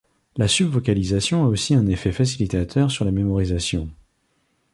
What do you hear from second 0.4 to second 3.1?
subvocalisation a aussi un effet facilitateur sur